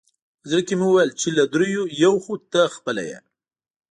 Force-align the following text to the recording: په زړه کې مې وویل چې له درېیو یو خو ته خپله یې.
په 0.39 0.45
زړه 0.51 0.61
کې 0.67 0.73
مې 0.79 0.85
وویل 0.87 1.11
چې 1.21 1.27
له 1.37 1.43
درېیو 1.53 1.83
یو 2.03 2.13
خو 2.23 2.33
ته 2.51 2.61
خپله 2.75 3.03
یې. 3.09 3.19